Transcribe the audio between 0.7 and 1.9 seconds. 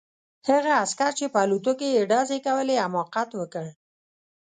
عسکر چې په الوتکو